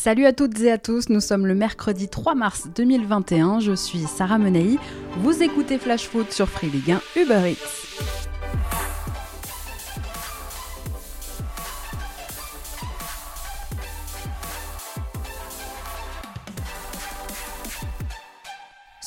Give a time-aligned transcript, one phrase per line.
[0.00, 4.04] Salut à toutes et à tous, nous sommes le mercredi 3 mars 2021, je suis
[4.04, 4.78] Sarah Menei,
[5.16, 7.56] vous écoutez Flash Foot sur Free Ligue 1 Uber.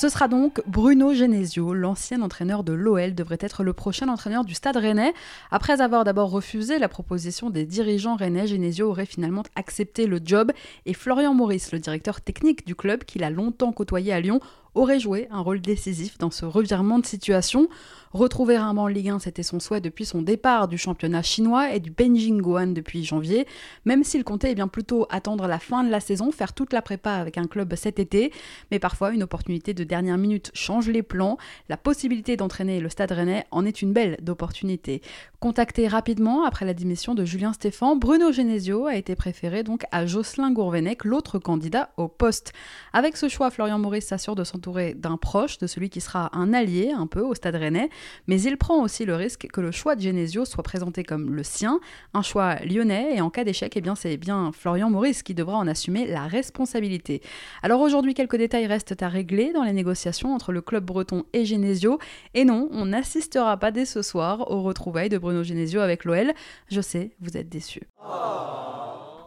[0.02, 4.56] Ce sera donc Bruno Genesio, l'ancien entraîneur de l'OL, devrait être le prochain entraîneur du
[4.56, 5.14] Stade rennais.
[5.52, 10.52] Après avoir d'abord refusé la proposition des dirigeants rennais, Genesio aurait finalement accepté le job
[10.88, 14.40] et Florian Maurice, le directeur technique du club qu'il a longtemps côtoyé à Lyon,
[14.76, 17.68] aurait joué un rôle décisif dans ce revirement de situation.
[18.14, 21.80] Retrouver un en Ligue 1, c'était son souhait depuis son départ du championnat chinois et
[21.80, 23.48] du Beijing Gohan depuis janvier,
[23.86, 26.82] même s'il comptait eh bien plutôt attendre la fin de la saison, faire toute la
[26.82, 28.34] prépa avec un club cet été.
[28.70, 31.38] Mais parfois, une opportunité de dernière minute change les plans.
[31.70, 35.02] La possibilité d'entraîner le Stade Rennais en est une belle d'opportunité.
[35.40, 40.06] Contacté rapidement après la démission de Julien Stéphan, Bruno Genesio a été préféré donc à
[40.06, 42.52] Jocelyn Gourvenec, l'autre candidat au poste.
[42.92, 46.92] Avec ce choix, Florian Maurice s'assure de d'un proche, de celui qui sera un allié
[46.96, 47.90] un peu au Stade Rennais
[48.28, 51.44] mais il prend aussi le risque que le choix de Genesio soit présenté comme le
[51.44, 51.80] sien,
[52.14, 55.58] un choix lyonnais, et en cas d'échec, eh bien c'est bien Florian Maurice qui devra
[55.58, 57.22] en assumer la responsabilité.
[57.64, 61.46] Alors aujourd'hui, quelques détails restent à régler dans les négociations entre le club breton et
[61.46, 62.00] Genesio,
[62.34, 66.34] et non, on n'assistera pas dès ce soir au retrouvailles de Bruno Genesio avec l'OL.
[66.70, 67.88] Je sais, vous êtes déçus.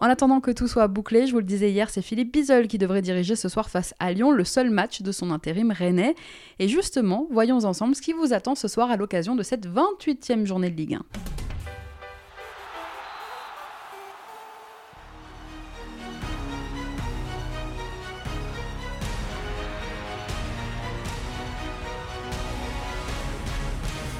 [0.00, 2.78] En attendant que tout soit bouclé, je vous le disais hier, c'est Philippe Bizel qui
[2.78, 6.14] devrait diriger ce soir face à Lyon le seul match de son intérim rennais.
[6.58, 10.44] Et justement, voyons ensemble ce qui vous attend ce soir à l'occasion de cette 28e
[10.44, 11.43] journée de Ligue 1.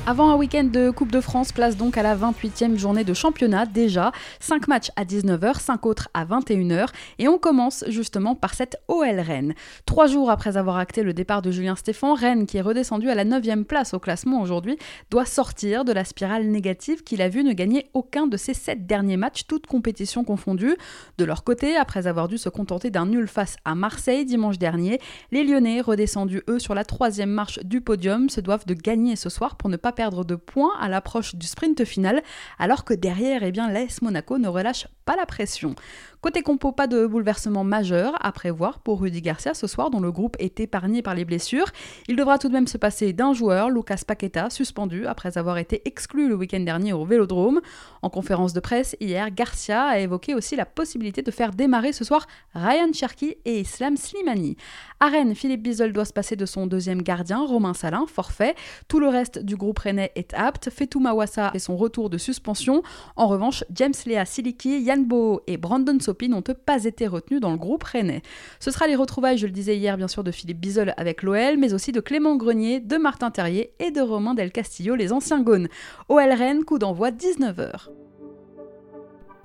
[0.07, 3.65] Avant un week-end de Coupe de France, place donc à la 28e journée de championnat
[3.65, 4.13] déjà.
[4.39, 6.89] 5 matchs à 19h, 5 autres à 21h.
[7.19, 9.55] Et on commence justement par cette OL Rennes.
[9.87, 13.15] Trois jours après avoir acté le départ de Julien Stéphan, Rennes, qui est redescendu à
[13.15, 14.77] la 9e place au classement aujourd'hui,
[15.11, 18.87] doit sortir de la spirale négative qu'il a vu ne gagner aucun de ses 7
[18.87, 20.77] derniers matchs, toutes compétitions confondues.
[21.17, 25.01] De leur côté, après avoir dû se contenter d'un nul face à Marseille dimanche dernier,
[25.33, 29.31] les Lyonnais, redescendus eux sur la troisième marche du podium, se doivent de gagner ce
[29.31, 32.23] soir pour ne pas perdre de points à l'approche du sprint final,
[32.59, 35.75] alors que derrière, eh bien, l'AS Monaco ne relâche pas la pression.
[36.25, 40.11] Côté compo, pas de bouleversement majeur à prévoir pour Rudy Garcia ce soir, dont le
[40.11, 41.67] groupe est épargné par les blessures.
[42.09, 45.83] Il devra tout de même se passer d'un joueur, Lucas Paqueta, suspendu après avoir été
[45.85, 47.61] exclu le week-end dernier au Vélodrome.
[48.01, 52.05] En conférence de presse hier, Garcia a évoqué aussi la possibilité de faire démarrer ce
[52.05, 54.57] soir Ryan Cherky et Islam Slimani.
[55.01, 58.55] À Rennes, Philippe Bizel doit se passer de son deuxième gardien, Romain Salin, forfait.
[58.89, 60.71] Tout le reste du groupe rennais est apte.
[60.71, 62.83] Fetou Mawassa fait son retour de suspension.
[63.15, 67.59] En revanche, James Lea Siliki, Yann Bo et Brandon N'ont pas été retenus dans le
[67.59, 68.23] groupe rennais.
[68.61, 71.59] Ce sera les retrouvailles, je le disais hier, bien sûr, de Philippe Bizel avec l'OL,
[71.59, 75.43] mais aussi de Clément Grenier, de Martin Terrier et de Romain Del Castillo, les anciens
[75.43, 75.69] Gaunes.
[76.09, 77.89] OL Rennes, coup d'envoi 19h.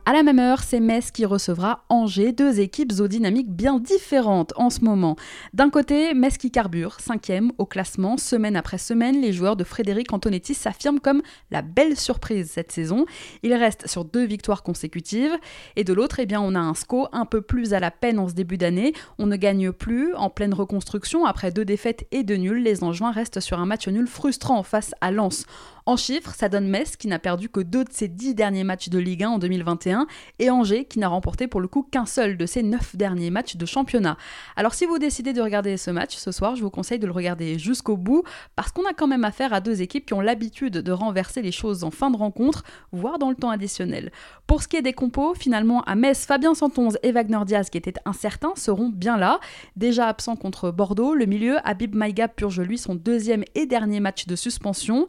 [0.09, 4.53] À la même heure, c'est Metz qui recevra Angers, deux équipes aux dynamiques bien différentes
[4.56, 5.16] en ce moment.
[5.53, 10.12] D'un côté, Metz qui carbure, cinquième au classement, semaine après semaine, les joueurs de Frédéric
[10.12, 11.22] Antonetti s'affirment comme
[11.52, 13.06] la belle surprise cette saison.
[13.44, 15.38] Ils restent sur deux victoires consécutives.
[15.75, 18.18] Et de l'autre, eh bien, on a un SCO un peu plus à la peine
[18.18, 18.94] en ce début d'année.
[19.19, 23.12] On ne gagne plus, en pleine reconstruction, après deux défaites et deux nuls, les Angevins
[23.12, 25.46] restent sur un match nul frustrant face à Lens.
[25.89, 28.89] En chiffres, ça donne Metz qui n'a perdu que deux de ses dix derniers matchs
[28.89, 30.05] de Ligue 1 en 2021
[30.38, 33.55] et Angers qui n'a remporté pour le coup qu'un seul de ses neuf derniers matchs
[33.55, 34.16] de championnat.
[34.55, 37.11] Alors si vous décidez de regarder ce match ce soir, je vous conseille de le
[37.11, 38.22] regarder jusqu'au bout
[38.55, 41.51] parce qu'on a quand même affaire à deux équipes qui ont l'habitude de renverser les
[41.51, 44.11] choses en fin de rencontre, voire dans le temps additionnel.
[44.45, 47.79] Pour ce qui est des compos, finalement à Metz, Fabien Santonze et Wagner Diaz qui
[47.79, 49.39] étaient incertains seront bien là.
[49.75, 54.27] Déjà absent contre Bordeaux, le milieu Habib Maïga purge lui son deuxième et dernier match
[54.27, 55.07] de suspension.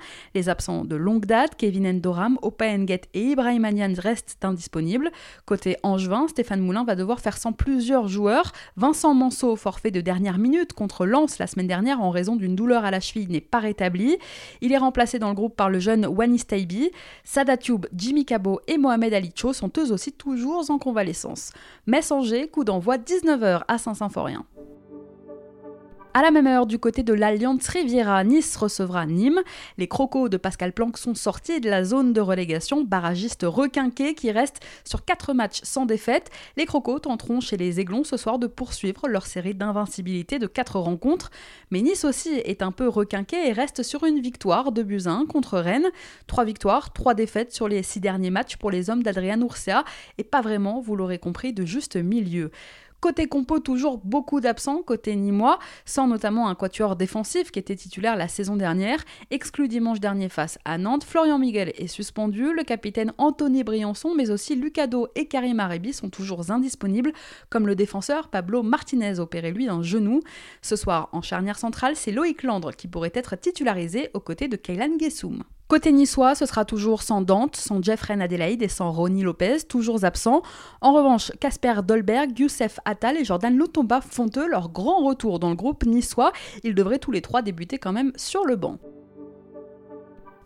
[0.85, 5.11] De longue date, Kevin Endoram, Opa Enget et Ibrahim Anian restent indisponibles.
[5.45, 8.53] Côté Angevin, Stéphane Moulin va devoir faire sans plusieurs joueurs.
[8.77, 12.85] Vincent Manceau, forfait de dernière minute contre Lens la semaine dernière en raison d'une douleur
[12.85, 14.17] à la cheville, n'est pas rétabli.
[14.61, 16.91] Il est remplacé dans le groupe par le jeune Wanis Taibi.
[17.25, 21.53] Sadatube, Jimmy Cabot et Mohamed Alicho sont eux aussi toujours en convalescence.
[21.87, 24.45] Messanger, coup d'envoi 19h à Saint-Symphorien.
[26.13, 29.43] À la même heure, du côté de l'Alliance Riviera, Nice recevra Nîmes.
[29.79, 34.33] Les crocos de Pascal Planck sont sortis de la zone de relégation, barragiste requinqué qui
[34.33, 36.31] reste sur 4 matchs sans défaite.
[36.57, 40.81] Les crocos tenteront chez les Aiglons ce soir de poursuivre leur série d'invincibilité de 4
[40.81, 41.31] rencontres.
[41.71, 45.61] Mais Nice aussi est un peu requinqué et reste sur une victoire de Buzyn contre
[45.61, 45.91] Rennes.
[46.27, 49.85] 3 victoires, 3 défaites sur les 6 derniers matchs pour les hommes d'Adrian Urcea
[50.19, 52.51] et pas vraiment, vous l'aurez compris, de juste milieu.
[53.01, 58.15] Côté compo, toujours beaucoup d'absents, côté Nîmois, sans notamment un quatuor défensif qui était titulaire
[58.15, 61.05] la saison dernière, exclu dimanche dernier face à Nantes.
[61.05, 66.11] Florian Miguel est suspendu, le capitaine Anthony Briançon, mais aussi Lucado et Karim Arebi sont
[66.11, 67.15] toujours indisponibles,
[67.49, 70.21] comme le défenseur Pablo Martinez opéré lui d'un genou.
[70.61, 74.57] Ce soir, en charnière centrale, c'est Loïc Landre qui pourrait être titularisé aux côtés de
[74.57, 75.43] Kaylan Gessoum.
[75.71, 80.05] Côté niçois, ce sera toujours sans Dante, sans Jeffrey Adelaide et sans Ronnie Lopez, toujours
[80.05, 80.43] absents.
[80.81, 85.49] En revanche, Casper Dolberg, Youssef Attal et Jordan Lutomba font eux leur grand retour dans
[85.49, 86.33] le groupe niçois.
[86.65, 88.79] Ils devraient tous les trois débuter quand même sur le banc.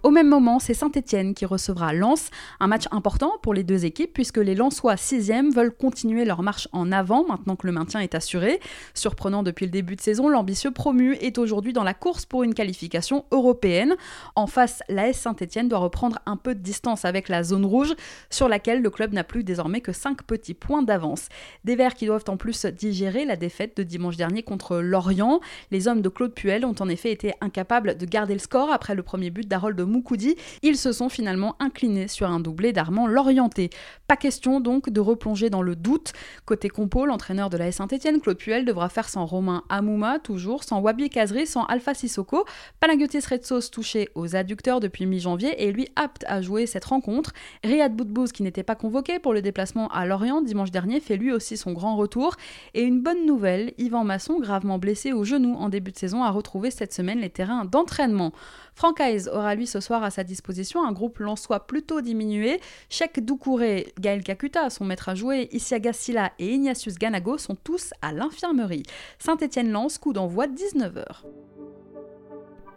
[0.04, 2.28] Au même moment, c'est Saint-Etienne qui recevra Lens,
[2.60, 6.68] un match important pour les deux équipes puisque les Lensois 6e veulent continuer leur marche
[6.72, 8.60] en avant maintenant que le maintien est assuré.
[8.92, 12.52] Surprenant depuis le début de saison, l'ambitieux promu est aujourd'hui dans la course pour une
[12.52, 13.94] qualification européenne.
[14.36, 17.94] En face, l'AS Saint-Etienne doit reprendre un peu de distance avec la zone rouge
[18.28, 21.30] sur laquelle le club n'a plus désormais que 5 petits points d'avance.
[21.64, 25.40] Des Verts qui doivent en plus digérer la défaite de dimanche dernier contre Lorient.
[25.70, 28.94] Les hommes de Claude Puel ont en effet été incapables de garder le score après
[28.94, 33.70] le premier but d'Harold Moukoudi, ils se sont finalement inclinés sur un doublé d'Armand Lorienté.
[34.08, 36.12] Pas question donc de replonger dans le doute.
[36.46, 40.80] Côté compo, l'entraîneur de la Saint-Etienne, Claude Puel, devra faire sans Romain Amouma, toujours, sans
[40.80, 42.44] Wabi Kazri, sans Alpha Sissoko.
[42.80, 47.32] Panagiotis Retsos touché aux adducteurs depuis mi-janvier et lui apte à jouer cette rencontre.
[47.62, 51.30] Riyad Boudbouz, qui n'était pas convoqué pour le déplacement à Lorient dimanche dernier, fait lui
[51.30, 52.34] aussi son grand retour.
[52.74, 56.30] Et une bonne nouvelle, Yvan Masson, gravement blessé au genou en début de saison, a
[56.30, 58.32] retrouvé cette semaine les terrains d'entraînement.
[58.74, 59.00] Franck
[59.32, 62.60] aura lui ce soir à sa disposition un groupe lançois plutôt diminué.
[62.88, 67.92] Cheikh Doucouré, Gaël Kakuta, son maître à jouer, Isiaga Silla et Ignatius Ganago sont tous
[68.02, 68.82] à l'infirmerie.
[69.18, 71.04] Saint-Étienne lance, coup d'envoi 19h.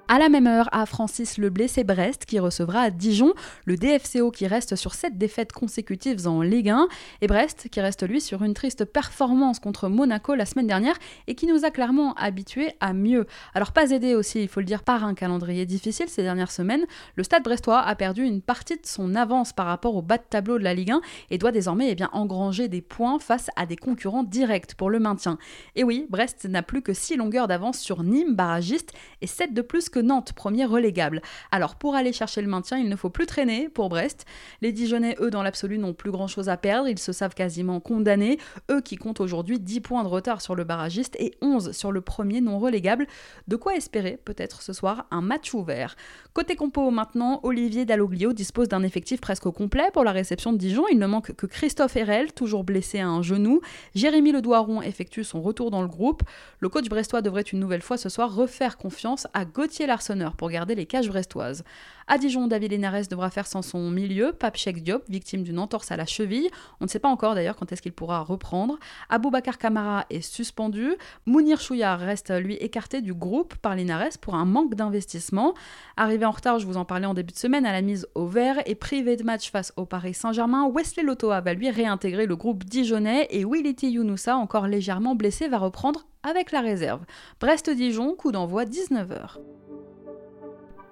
[0.10, 3.34] À la même heure, à Francis le blessé Brest qui recevra Dijon
[3.66, 6.88] le DFCO qui reste sur 7 défaites consécutives en Ligue 1
[7.20, 10.96] et Brest qui reste lui sur une triste performance contre Monaco la semaine dernière
[11.28, 13.28] et qui nous a clairement habitués à mieux.
[13.54, 16.86] Alors pas aidé aussi, il faut le dire, par un calendrier difficile ces dernières semaines,
[17.16, 20.24] le Stade brestois a perdu une partie de son avance par rapport au bas de
[20.30, 21.02] tableau de la Ligue 1
[21.32, 25.00] et doit désormais eh bien, engranger des points face à des concurrents directs pour le
[25.00, 25.38] maintien.
[25.76, 29.62] Et oui, Brest n'a plus que 6 longueurs d'avance sur Nîmes, barragiste, et 7 de
[29.62, 31.22] plus que Nantes, premier relégable.
[31.52, 34.26] Alors pour aller chercher le maintien, il ne faut plus traîner pour Brest.
[34.62, 38.38] Les Dijonais, eux, dans l'absolu, n'ont plus grand-chose à perdre, ils se savent quasiment condamnés,
[38.72, 42.02] eux qui comptent aujourd'hui 10 points de retard sur le barragiste et 11 sur le
[42.02, 43.08] premier non relégable.
[43.48, 45.96] De quoi espérer peut-être ce soir un match ouvert.
[46.34, 50.86] Côté compo maintenant, Olivier Dalloglio dispose d'un effectif presque complet pour la réception de Dijon.
[50.92, 53.62] Il ne manque que Christophe Herel, toujours blessé à un genou.
[53.96, 56.24] Jérémy Ledoiron effectue son retour dans le groupe.
[56.60, 60.50] Le coach brestois devrait une nouvelle fois ce soir refaire confiance à Gauthier Larsonneur pour
[60.50, 61.64] garder les cages brestoises.
[62.10, 65.98] À Dijon, David Linares devra faire sans son milieu, Pape Diop, victime d'une entorse à
[65.98, 66.50] la cheville.
[66.80, 68.80] On ne sait pas encore d'ailleurs quand est-ce qu'il pourra reprendre.
[69.10, 70.96] Aboubacar Kamara est suspendu.
[71.26, 75.54] Mounir Chouillard reste lui écarté du groupe par Linares pour un manque d'investissement.
[75.98, 78.26] Arrivé en retard, je vous en parlais en début de semaine, à la mise au
[78.26, 82.36] vert et privé de match face au Paris Saint-Germain, Wesley Lotoa va lui réintégrer le
[82.36, 87.06] groupe dijonnais et Willity Younoussa, encore légèrement blessé, va reprendre avec la réserve.
[87.40, 89.38] Brest-Dijon, coup d'envoi 19h.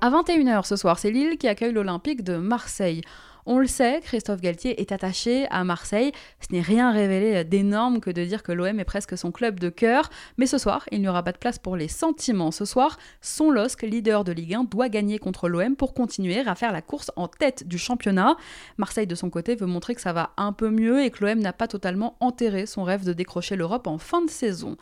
[0.01, 3.01] À 21h ce soir, c'est Lille qui accueille l'Olympique de Marseille.
[3.47, 6.11] On le sait, Christophe Galtier est attaché à Marseille.
[6.41, 9.69] Ce n'est rien révélé d'énorme que de dire que l'OM est presque son club de
[9.69, 10.09] cœur.
[10.37, 12.51] Mais ce soir, il n'y aura pas de place pour les sentiments.
[12.51, 16.55] Ce soir, son LOSC, leader de Ligue 1, doit gagner contre l'OM pour continuer à
[16.55, 18.35] faire la course en tête du championnat.
[18.77, 21.39] Marseille, de son côté, veut montrer que ça va un peu mieux et que l'OM
[21.39, 24.75] n'a pas totalement enterré son rêve de décrocher l'Europe en fin de saison.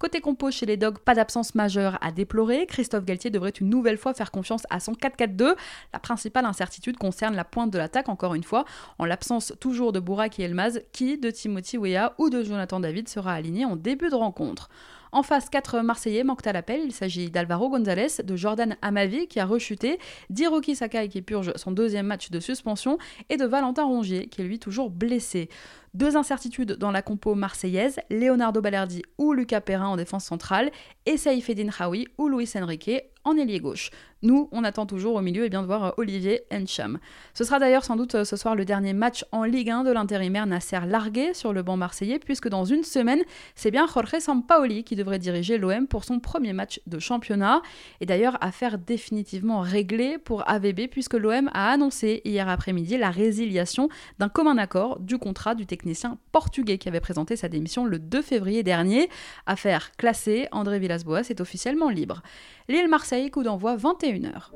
[0.00, 2.64] Côté compo chez les Dogs, pas d'absence majeure à déplorer.
[2.64, 5.54] Christophe Galtier devrait une nouvelle fois faire confiance à son 4-4-2.
[5.92, 8.64] La principale incertitude concerne la pointe de l'attaque, encore une fois,
[8.98, 13.10] en l'absence toujours de Bourak et Elmaz, qui de Timothy Weah ou de Jonathan David
[13.10, 14.70] sera aligné en début de rencontre.
[15.12, 16.80] En face, quatre Marseillais manquent à l'appel.
[16.84, 19.98] Il s'agit d'Alvaro González, de Jordan Amavi qui a rechuté,
[20.30, 22.96] d'Hiroki Sakai qui purge son deuxième match de suspension
[23.28, 25.48] et de Valentin Rongier qui est lui toujours blessé.
[25.92, 30.70] Deux incertitudes dans la compo marseillaise, Leonardo Balerdi ou Lucas Perrin en défense centrale,
[31.04, 33.90] et Saïfedine Haoui ou Luis Enrique en ailier gauche.
[34.22, 36.98] Nous, on attend toujours au milieu et bien de voir euh, Olivier Encham.
[37.34, 39.90] Ce sera d'ailleurs sans doute euh, ce soir le dernier match en Ligue 1 de
[39.90, 43.20] l'intérimaire Nasser Largué sur le banc marseillais, puisque dans une semaine,
[43.54, 47.62] c'est bien Jorge Sampaoli qui devrait diriger l'OM pour son premier match de championnat.
[48.00, 53.88] Et d'ailleurs, affaire définitivement réglée pour AVB, puisque l'OM a annoncé hier après-midi la résiliation
[54.18, 55.79] d'un commun accord du contrat du technicien
[56.32, 59.08] portugais qui avait présenté sa démission le 2 février dernier.
[59.46, 62.22] Affaire classée, André Villas-Boas est officiellement libre.
[62.68, 64.50] Lille-Marseille, coup d'envoi 21h.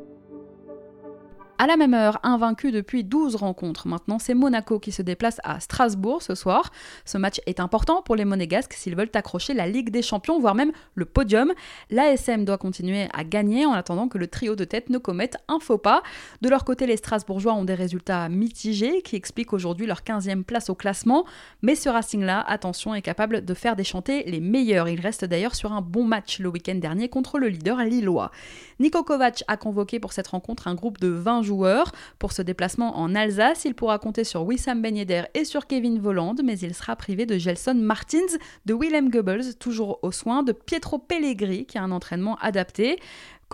[1.56, 5.60] À la même heure, invaincu depuis 12 rencontres maintenant, c'est Monaco qui se déplace à
[5.60, 6.72] Strasbourg ce soir.
[7.04, 10.56] Ce match est important pour les Monégasques s'ils veulent accrocher la Ligue des Champions, voire
[10.56, 11.52] même le podium.
[11.90, 15.60] L'ASM doit continuer à gagner en attendant que le trio de tête ne commette un
[15.60, 16.02] faux pas.
[16.42, 20.70] De leur côté, les Strasbourgeois ont des résultats mitigés qui expliquent aujourd'hui leur 15e place
[20.70, 21.24] au classement.
[21.62, 24.88] Mais ce Racing-là, attention, est capable de faire déchanter les meilleurs.
[24.88, 28.32] Il reste d'ailleurs sur un bon match le week-end dernier contre le leader lillois.
[28.80, 31.92] Nico Kovac a convoqué pour cette rencontre un groupe de 20 joueurs.
[32.18, 36.00] Pour ce déplacement en Alsace, il pourra compter sur Wissam Ben Yedder et sur Kevin
[36.00, 38.18] Voland, mais il sera privé de Gelson Martins,
[38.66, 42.98] de Willem Goebbels, toujours aux soins, de Pietro Pellegrini, qui a un entraînement adapté.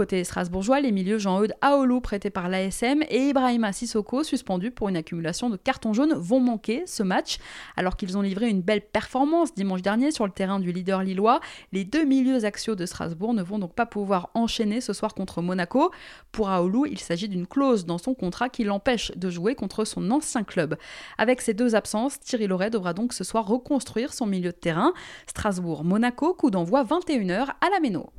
[0.00, 4.96] Côté strasbourgeois, les milieux Jean-Eudes Aoulou prêté par l'ASM et Ibrahima Sissoko suspendu pour une
[4.96, 7.36] accumulation de cartons jaunes vont manquer ce match.
[7.76, 11.40] Alors qu'ils ont livré une belle performance dimanche dernier sur le terrain du leader lillois,
[11.72, 15.42] les deux milieux axiaux de Strasbourg ne vont donc pas pouvoir enchaîner ce soir contre
[15.42, 15.90] Monaco.
[16.32, 20.10] Pour Aoulou, il s'agit d'une clause dans son contrat qui l'empêche de jouer contre son
[20.10, 20.78] ancien club.
[21.18, 24.94] Avec ces deux absences, Thierry Loret devra donc ce soir reconstruire son milieu de terrain.
[25.26, 28.10] Strasbourg-Monaco, coup d'envoi 21h à la Méno.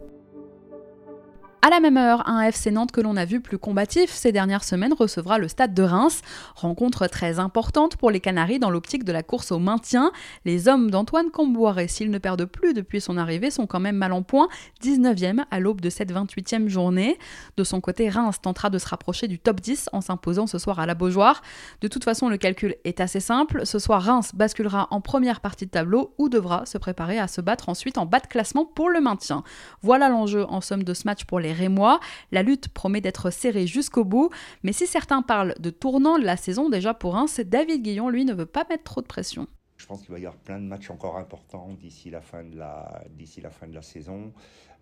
[1.63, 4.63] À la même heure, un FC Nantes que l'on a vu plus combatif ces dernières
[4.63, 6.23] semaines recevra le stade de Reims.
[6.55, 10.11] Rencontre très importante pour les Canaries dans l'optique de la course au maintien.
[10.43, 14.11] Les hommes d'Antoine Camboire, s'ils ne perdent plus depuis son arrivée, sont quand même mal
[14.11, 14.47] en point,
[14.83, 17.19] 19e à l'aube de cette 28e journée.
[17.57, 20.79] De son côté, Reims tentera de se rapprocher du top 10 en s'imposant ce soir
[20.79, 21.43] à la Beaujoire.
[21.81, 23.67] De toute façon, le calcul est assez simple.
[23.67, 27.39] Ce soir, Reims basculera en première partie de tableau ou devra se préparer à se
[27.39, 29.43] battre ensuite en bas de classement pour le maintien.
[29.83, 31.99] Voilà l'enjeu en somme de ce match pour les Rémois.
[32.31, 34.29] La lutte promet d'être serrée jusqu'au bout,
[34.63, 38.09] mais si certains parlent de tournant de la saison déjà pour un, c'est David Guillon,
[38.09, 39.47] lui, ne veut pas mettre trop de pression.
[39.77, 42.55] Je pense qu'il va y avoir plein de matchs encore importants d'ici la fin de
[42.55, 44.31] la, saison.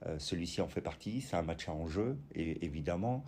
[0.05, 3.23] Euh, celui-ci en fait partie, c'est un match à enjeu, et, évidemment.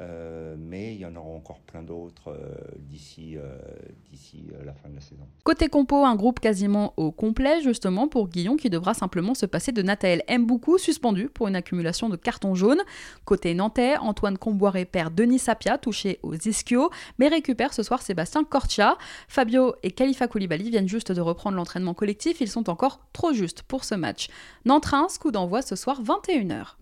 [0.00, 4.94] Euh, mais il y en aura encore plein d'autres euh, d'ici euh, la fin de
[4.94, 5.26] la saison.
[5.44, 9.72] Côté compo, un groupe quasiment au complet justement pour Guillon qui devra simplement se passer
[9.72, 12.82] de Nathael Mboukou suspendu pour une accumulation de cartons jaunes.
[13.24, 18.44] Côté nantais, Antoine Comboiré perd Denis Sapia touché aux ischios mais récupère ce soir Sébastien
[18.44, 18.96] Cortia.
[19.28, 23.62] Fabio et Khalifa Koulibaly viennent juste de reprendre l'entraînement collectif, ils sont encore trop justes
[23.62, 24.28] pour ce match.
[24.64, 26.76] Nantes-Reims, coup d'envoi ce soir 21h.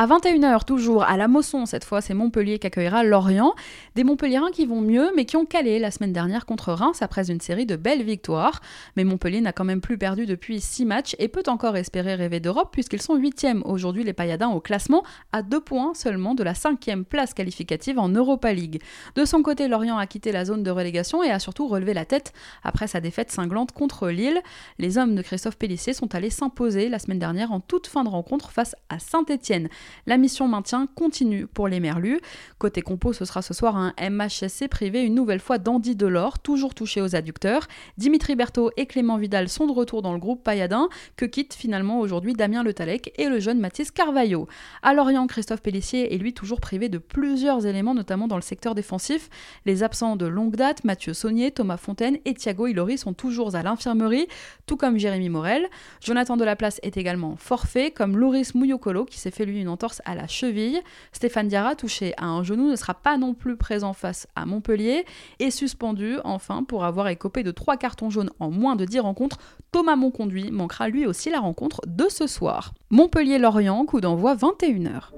[0.00, 3.56] À 21h, toujours à la Mosson, cette fois c'est Montpellier qui accueillera Lorient.
[3.96, 7.32] Des Montpelliérains qui vont mieux, mais qui ont calé la semaine dernière contre Reims après
[7.32, 8.60] une série de belles victoires.
[8.96, 12.38] Mais Montpellier n'a quand même plus perdu depuis 6 matchs et peut encore espérer rêver
[12.38, 15.02] d'Europe puisqu'ils sont 8e aujourd'hui les Payadins au classement,
[15.32, 18.80] à 2 points seulement de la 5e place qualificative en Europa League.
[19.16, 22.04] De son côté, Lorient a quitté la zone de relégation et a surtout relevé la
[22.04, 24.40] tête après sa défaite cinglante contre Lille.
[24.78, 28.08] Les hommes de Christophe Pellissier sont allés s'imposer la semaine dernière en toute fin de
[28.08, 29.68] rencontre face à Saint-Étienne.
[30.06, 32.20] La mission maintien continue pour les Merlus.
[32.58, 36.74] Côté compo, ce sera ce soir un MHSC privé une nouvelle fois d'Andy Delors, toujours
[36.74, 37.66] touché aux adducteurs.
[37.96, 42.00] Dimitri Berthaud et Clément Vidal sont de retour dans le groupe Payadin, que quitte finalement
[42.00, 44.48] aujourd'hui Damien Le Talec et le jeune Mathis Carvalho.
[44.82, 48.74] À Lorient, Christophe Pellissier est lui toujours privé de plusieurs éléments, notamment dans le secteur
[48.74, 49.28] défensif.
[49.66, 53.62] Les absents de longue date, Mathieu Saunier, Thomas Fontaine et Thiago Ilori sont toujours à
[53.62, 54.26] l'infirmerie,
[54.66, 55.66] tout comme Jérémy Morel.
[56.00, 60.16] Jonathan Delaplace est également forfait, comme Loris Mouyokolo qui s'est fait lui une entorse à
[60.16, 60.80] la cheville.
[61.12, 65.04] Stéphane Diarra, touché à un genou, ne sera pas non plus présent face à Montpellier
[65.38, 69.38] et suspendu enfin pour avoir écopé de trois cartons jaunes en moins de 10 rencontres.
[69.70, 72.74] Thomas Monconduit manquera lui aussi la rencontre de ce soir.
[72.90, 75.12] Montpellier-Lorient, coup d'envoi 21h.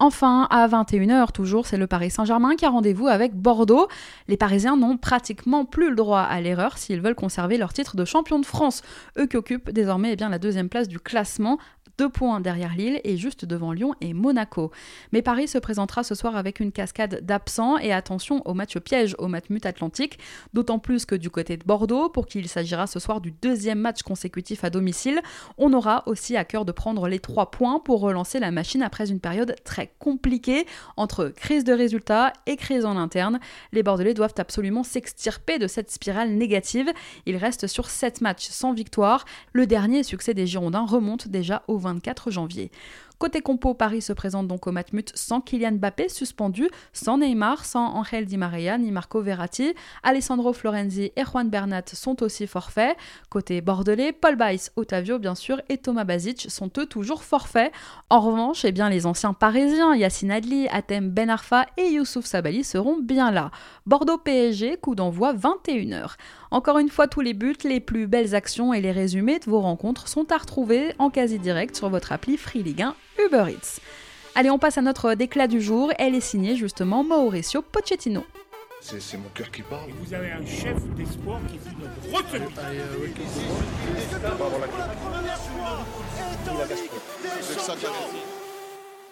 [0.00, 3.88] Enfin, à 21h toujours, c'est le Paris Saint-Germain qui a rendez-vous avec Bordeaux.
[4.28, 8.04] Les Parisiens n'ont pratiquement plus le droit à l'erreur s'ils veulent conserver leur titre de
[8.04, 8.82] champion de France.
[9.18, 11.58] Eux qui occupent désormais eh bien, la deuxième place du classement
[11.98, 14.70] deux points derrière Lille et juste devant Lyon et Monaco.
[15.12, 19.16] Mais Paris se présentera ce soir avec une cascade d'absents et attention au match piège
[19.18, 20.18] au Matmut Atlantique,
[20.54, 23.80] d'autant plus que du côté de Bordeaux, pour qui il s'agira ce soir du deuxième
[23.80, 25.20] match consécutif à domicile,
[25.58, 29.10] on aura aussi à cœur de prendre les trois points pour relancer la machine après
[29.10, 33.40] une période très compliquée entre crise de résultats et crise en interne.
[33.72, 36.90] Les Bordelais doivent absolument s'extirper de cette spirale négative.
[37.26, 39.24] Ils restent sur sept matchs sans victoire.
[39.52, 42.70] Le dernier succès des Girondins remonte déjà au 24 janvier.
[43.18, 47.96] Côté compo, Paris se présente donc au Matmut sans Kylian Mbappé suspendu, sans Neymar, sans
[47.96, 49.74] Angel Di Maria ni Marco Verratti.
[50.04, 52.96] Alessandro Florenzi et Juan Bernat sont aussi forfaits.
[53.28, 57.72] Côté bordelais, Paul Weiss, Otavio bien sûr et Thomas Basic sont eux toujours forfaits.
[58.08, 62.62] En revanche, eh bien, les anciens parisiens Yassine Adli, Atem Ben Arfa et Youssouf Sabali
[62.62, 63.50] seront bien là.
[63.84, 66.14] Bordeaux PSG, coup d'envoi 21h.
[66.52, 69.60] Encore une fois, tous les buts, les plus belles actions et les résumés de vos
[69.60, 72.94] rencontres sont à retrouver en quasi direct sur votre appli Free Ligue 1
[73.24, 73.80] Uber Eats.
[74.34, 75.92] Allez, on passe à notre déclat du jour.
[75.98, 78.24] Elle est signée justement Mauricio Pochettino.
[78.80, 79.90] C'est mon cœur qui parle.
[80.00, 82.46] vous avez un chef d'espoir qui dit notre retenue.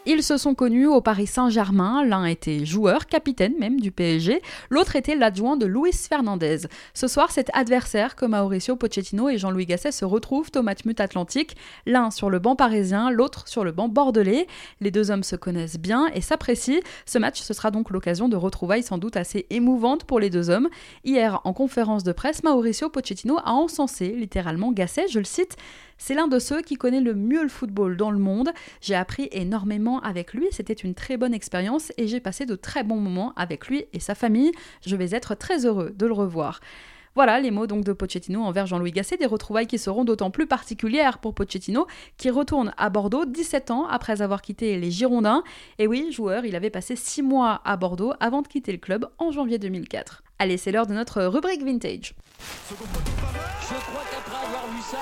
[0.09, 2.05] Ils se sont connus au Paris Saint-Germain.
[2.05, 4.41] L'un était joueur, capitaine même du PSG.
[4.71, 6.59] L'autre était l'adjoint de Luis Fernandez.
[6.95, 11.57] Ce soir, cet adversaire que Mauricio Pochettino et Jean-Louis Gasset se retrouvent au Matmut Atlantique.
[11.87, 14.47] L'un sur le banc parisien, l'autre sur le banc bordelais.
[14.81, 16.83] Les deux hommes se connaissent bien et s'apprécient.
[17.05, 20.51] Ce match, ce sera donc l'occasion de retrouvailles sans doute assez émouvantes pour les deux
[20.51, 20.69] hommes.
[21.03, 25.09] Hier, en conférence de presse, Mauricio Pochettino a encensé littéralement Gasset.
[25.09, 25.57] Je le cite.
[25.99, 28.50] C'est l'un de ceux qui connaît le mieux le football dans le monde.
[28.81, 32.83] J'ai appris énormément avec lui, c'était une très bonne expérience et j'ai passé de très
[32.83, 34.53] bons moments avec lui et sa famille.
[34.85, 36.61] Je vais être très heureux de le revoir.
[37.17, 40.47] Voilà les mots donc de Pochettino envers Jean-Louis Gasset, des retrouvailles qui seront d'autant plus
[40.47, 41.87] particulières pour Pochettino,
[42.19, 45.43] qui retourne à Bordeaux 17 ans après avoir quitté les Girondins.
[45.79, 49.09] Et oui, joueur, il avait passé 6 mois à Bordeaux avant de quitter le club
[49.17, 50.25] en janvier 2004.
[50.38, 52.15] Allez, c'est l'heure de notre rubrique vintage.
[52.69, 54.99] Je crois qu'après avoir vu ça,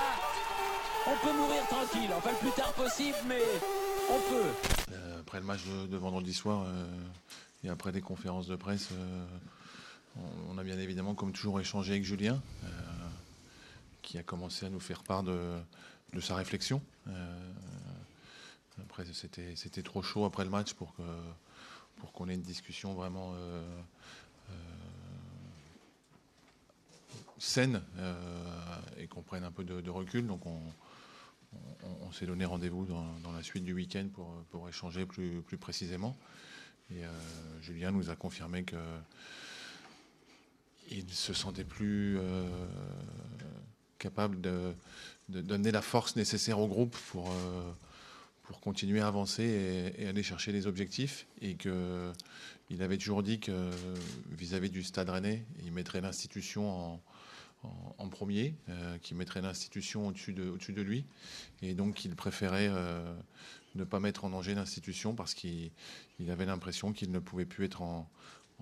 [1.07, 3.41] on peut mourir tranquille, enfin le plus tard possible, mais
[4.11, 4.93] on peut.
[4.93, 6.87] Euh, après le match de, vendredi soir euh,
[7.63, 9.27] et après des conférences de presse, euh,
[10.49, 12.41] on, a bien évidemment, comme toujours, échangé avec Julien,
[14.03, 15.59] qui a commencé à nous faire part de,
[16.21, 16.81] sa réflexion.
[18.81, 20.95] après, c'était trop chaud après le match pour
[22.13, 23.35] qu'on ait une discussion vraiment
[27.39, 27.83] saine
[28.99, 30.29] et qu'on prenne un peu de, de recul.
[30.29, 30.84] Donc on, on,
[32.15, 34.07] s'est donné rendez-vous dans, la suite du week-end
[34.51, 36.17] pour, échanger plus, précisément.
[36.91, 37.09] Et euh,
[37.61, 38.77] Julien nous a confirmé que
[40.91, 42.47] il se sentait plus euh,
[43.99, 44.75] capable de,
[45.29, 47.73] donner la force nécessaire au groupe pour, euh,
[48.61, 51.27] continuer à avancer et, aller chercher les objectifs.
[51.41, 53.71] Et qu'il avait toujours dit que
[54.31, 57.03] vis-à-vis du Stade Rennais, il mettrait l'institution en,
[57.99, 61.05] en, premier, euh, qui mettrait l'institution au-dessus de, lui,
[61.63, 63.15] et donc il préférait euh,
[63.75, 65.71] ne pas mettre en danger l'institution parce qu'il
[66.29, 68.09] avait l'impression qu'il ne pouvait plus être en,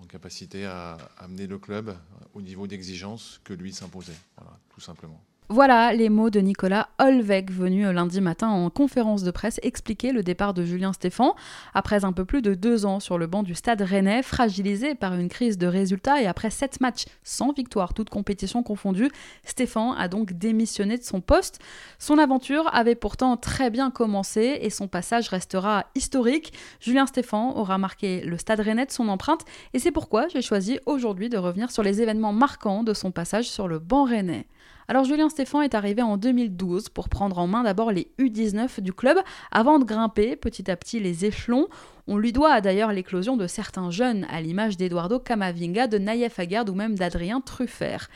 [0.09, 1.97] capacité à amener le club
[2.33, 5.23] au niveau d'exigence que lui s'imposait, voilà, tout simplement.
[5.49, 10.23] Voilà les mots de Nicolas Holweg, venu lundi matin en conférence de presse expliquer le
[10.23, 11.35] départ de Julien Stéphan.
[11.73, 15.13] Après un peu plus de deux ans sur le banc du stade rennais, fragilisé par
[15.15, 19.11] une crise de résultats et après sept matchs sans victoire, toutes compétitions confondues,
[19.43, 21.59] Stéphan a donc démissionné de son poste.
[21.99, 26.53] Son aventure avait pourtant très bien commencé et son passage restera historique.
[26.79, 29.41] Julien Stéphan aura marqué le stade rennais de son empreinte
[29.73, 33.49] et c'est pourquoi j'ai choisi aujourd'hui de revenir sur les événements marquants de son passage
[33.49, 34.47] sur le banc rennais.
[34.87, 38.91] Alors Julien Stéphan est arrivé en 2012 pour prendre en main d'abord les U19 du
[38.91, 39.17] club
[39.51, 41.67] avant de grimper petit à petit les échelons.
[42.05, 46.69] On lui doit d'ailleurs l'éclosion de certains jeunes, à l'image d'Eduardo Camavinga, de Naïef Aguerd
[46.69, 48.09] ou même d'Adrien Truffert.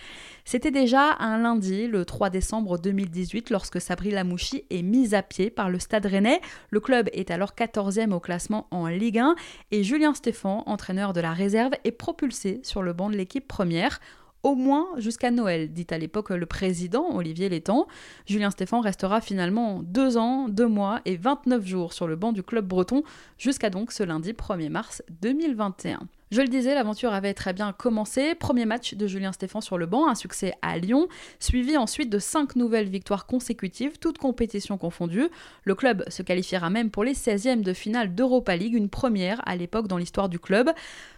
[0.43, 5.49] C'était déjà un lundi, le 3 décembre 2018, lorsque Sabri Lamouchi est mise à pied
[5.49, 6.41] par le Stade Rennais.
[6.69, 9.35] Le club est alors 14e au classement en Ligue 1
[9.71, 14.01] et Julien Stéphan, entraîneur de la réserve, est propulsé sur le banc de l'équipe première
[14.47, 17.85] au moins jusqu'à Noël, dit à l'époque le président Olivier Létang.
[18.25, 22.43] Julien Stéphan restera finalement deux ans, deux mois et 29 jours sur le banc du
[22.43, 23.03] club breton
[23.37, 26.07] jusqu'à donc ce lundi 1er mars 2021.
[26.29, 28.35] Je le disais, l'aventure avait très bien commencé.
[28.35, 31.07] Premier match de Julien Stéphan sur le banc, un succès à Lyon,
[31.39, 35.29] suivi ensuite de cinq nouvelles victoires consécutives, toutes compétitions confondues.
[35.63, 39.55] Le club se qualifiera même pour les 16e de finale d'Europa League, une première à
[39.55, 40.69] l'époque dans l'histoire du club.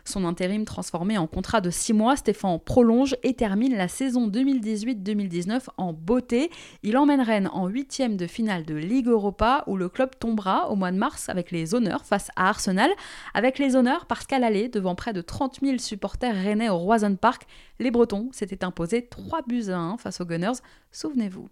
[0.09, 5.67] Son intérim transformé en contrat de 6 mois, Stéphan prolonge et termine la saison 2018-2019
[5.77, 6.49] en beauté.
[6.81, 10.75] Il emmène Rennes en 8e de finale de Ligue Europa où le club tombera au
[10.75, 12.89] mois de mars avec les honneurs face à Arsenal.
[13.35, 17.15] Avec les honneurs parce qu'à l'aller, devant près de 30 000 supporters rennais au Roison
[17.15, 17.43] Park,
[17.77, 20.59] les Bretons s'étaient imposés 3 buts à 1 face aux Gunners,
[20.91, 21.49] souvenez-vous.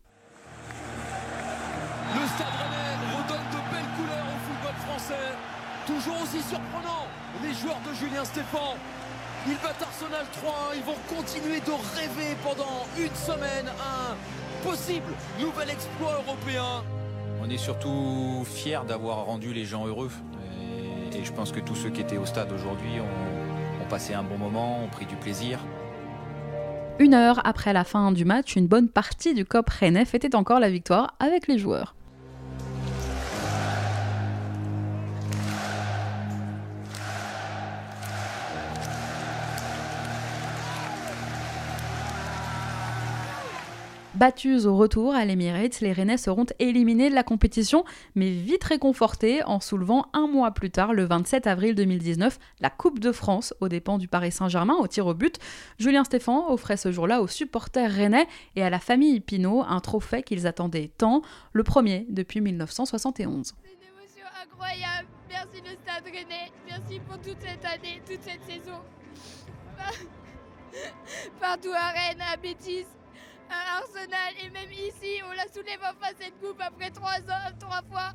[2.16, 5.36] Le Stade Rennais redonne de belles couleurs au football français,
[5.86, 7.07] toujours aussi surprenant,
[7.44, 8.76] les joueurs de Julien Stéphan.
[9.48, 15.70] Ils battent Arsenal 3 ils vont continuer de rêver pendant une semaine un possible nouvel
[15.70, 16.84] exploit européen.
[17.42, 20.12] On est surtout fiers d'avoir rendu les gens heureux.
[21.14, 24.24] Et, je pense que tous ceux qui étaient au stade aujourd'hui ont, ont passé un
[24.24, 25.60] bon moment, ont pris du plaisir.
[27.00, 30.60] Une heure après la fin du match, une bonne partie du COP Rennais fêtait encore
[30.60, 31.97] la victoire avec les joueurs.
[44.18, 49.44] Battus au retour à l'Emirates, les Rennais seront éliminés de la compétition, mais vite réconfortés
[49.44, 53.68] en soulevant un mois plus tard, le 27 avril 2019, la Coupe de France aux
[53.68, 55.38] dépens du Paris Saint-Germain au tir au but.
[55.78, 58.26] Julien Stéphan offrait ce jour-là aux supporters rennais
[58.56, 61.22] et à la famille Pinault un trophée qu'ils attendaient tant,
[61.54, 63.54] le premier depuis 1971.
[63.62, 65.08] C'est une émotion incroyable.
[65.30, 66.52] Merci le Stade Rennais.
[66.68, 68.80] Merci pour toute cette année, toute cette saison.
[71.40, 72.86] Partout à Rennes, à Bétis,
[73.50, 77.82] à Arsenal et même ici, on la soulève enfin cette coupe après trois ans, trois
[77.90, 78.14] fois.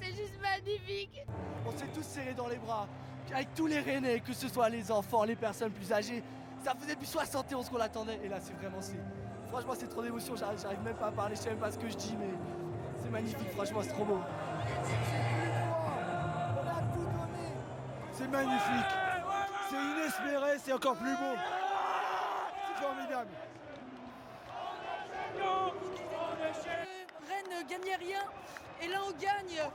[0.00, 1.24] C'est juste magnifique.
[1.66, 2.86] On s'est tous serrés dans les bras,
[3.32, 6.22] avec tous les Rennais, que ce soit les enfants, les personnes plus âgées.
[6.64, 9.00] Ça faisait depuis 71 qu'on l'attendait et là c'est vraiment c'est.
[9.50, 11.88] Franchement c'est trop d'émotion, j'arrive même pas à parler, je sais même pas ce que
[11.88, 12.30] je dis mais
[13.00, 14.20] c'est magnifique, franchement c'est trop beau.
[18.12, 18.92] C'est magnifique.
[19.68, 21.36] C'est inespéré, c'est encore plus beau.
[22.66, 23.30] C'est formidable.
[27.28, 28.24] Rennes ne gagnait rien.
[28.82, 29.50] Et là, on gagne.
[29.56, 29.70] Et on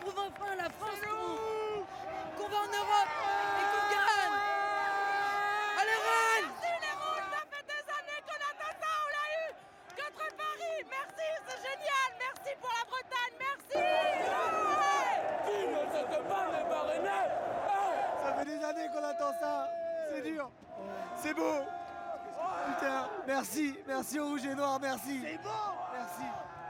[0.00, 1.00] prouve enfin à la France
[2.36, 3.12] qu'on va en Europe
[3.58, 4.36] et qu'on gagne.
[5.80, 9.46] Allez, Rennes Merci les Rouges, ça fait des années qu'on attend ça, on l'a eu
[9.96, 10.78] contre Paris.
[10.90, 12.08] Merci, c'est génial.
[12.18, 13.80] Merci pour la Bretagne, merci.
[18.22, 19.54] Ça fait des années qu'on attend ça.
[20.12, 20.50] C'est dur.
[21.16, 21.56] C'est beau.
[22.68, 25.20] Putain, merci, merci au Rouge et Noir, merci.
[25.22, 25.50] C'est beau.
[25.98, 26.22] Merci.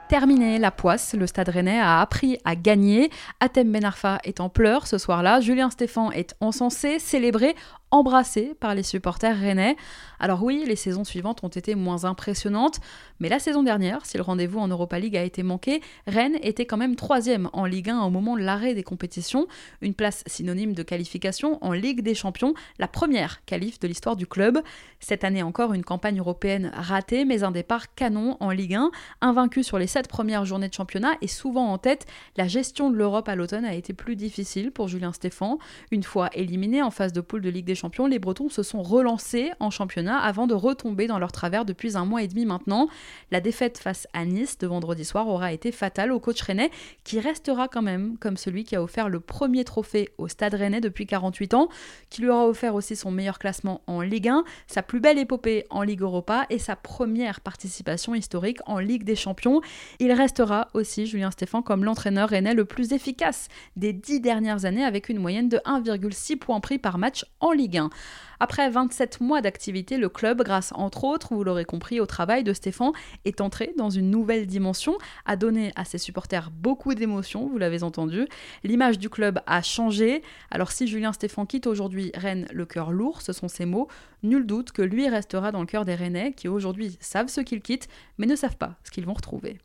[0.09, 3.11] Terminé la poisse, le Stade Rennais a appris à gagner.
[3.41, 5.41] Atem Benarfa est en pleurs ce soir-là.
[5.41, 7.57] Julien Stéphan est encensé, célébré,
[7.99, 9.77] embrassé par les supporters rennais.
[10.19, 12.81] Alors oui, les saisons suivantes ont été moins impressionnantes,
[13.21, 16.67] mais la saison dernière, si le rendez-vous en Europa League a été manqué, Rennes était
[16.67, 19.47] quand même troisième en Ligue 1 au moment de l'arrêt des compétitions,
[19.83, 24.27] une place synonyme de qualification en Ligue des Champions, la première qualif de l'histoire du
[24.27, 24.59] club.
[25.01, 29.63] Cette année encore, une campagne européenne ratée, mais un départ canon en Ligue 1, invaincu
[29.63, 32.07] sur les sept premières journées de championnat et souvent en tête,
[32.37, 35.59] la gestion de l'Europe à l'automne a été plus difficile pour Julien Stéphan.
[35.91, 38.83] Une fois éliminé en phase de poule de Ligue des Champions, les Bretons se sont
[38.83, 42.89] relancés en championnat avant de retomber dans leur travers depuis un mois et demi maintenant.
[43.31, 46.71] La défaite face à Nice de vendredi soir aura été fatale au coach rennais
[47.05, 50.81] qui restera quand même comme celui qui a offert le premier trophée au Stade rennais
[50.81, 51.69] depuis 48 ans,
[52.11, 55.65] qui lui aura offert aussi son meilleur classement en Ligue 1, sa plus belle épopée
[55.71, 59.61] en Ligue Europa et sa première participation historique en Ligue des Champions.
[60.01, 64.85] Il restera aussi Julien Stéphan comme l'entraîneur rennais le plus efficace des dix dernières années
[64.85, 67.91] avec une moyenne de 1,6 points pris par match en Ligue 1.
[68.39, 72.53] Après 27 mois d'activité, le club, grâce entre autres, vous l'aurez compris, au travail de
[72.53, 72.93] Stéphane,
[73.25, 77.83] est entré dans une nouvelle dimension, a donné à ses supporters beaucoup d'émotions, vous l'avez
[77.83, 78.29] entendu.
[78.63, 80.23] L'image du club a changé.
[80.53, 83.89] Alors si Julien Stéphane quitte aujourd'hui Rennes le cœur lourd, ce sont ses mots,
[84.23, 87.63] nul doute que lui restera dans le cœur des Rennais qui aujourd'hui savent ce qu'ils
[87.63, 89.59] quittent, mais ne savent pas ce qu'ils vont retrouver.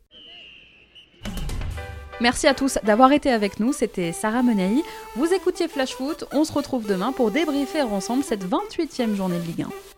[2.22, 4.84] Merci à tous d'avoir été avec nous, c'était Sarah Menei.
[5.16, 9.44] Vous écoutiez Flash Foot, on se retrouve demain pour débriefer ensemble cette 28e journée de
[9.44, 9.91] Ligue 1.